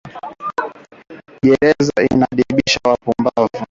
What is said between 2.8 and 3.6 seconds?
wa pumbafu